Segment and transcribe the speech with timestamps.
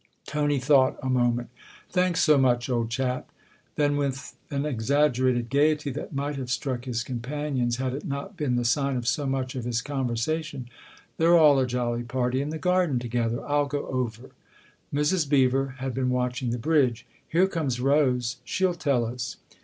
[0.25, 1.49] Tony thought a moment."
[1.91, 3.31] Thanks so much, old chap."
[3.75, 8.55] Then with an exaggerated gaiety that might have struck his companions had it not been
[8.55, 10.67] the sign of so much of his conversation:"
[11.17, 13.45] They're all a jolly party in the garden together.
[13.47, 14.31] I'll go over."
[14.91, 15.29] Mrs.
[15.29, 19.37] Beever had been watching the bridge." Here comes Rose she'll tell us."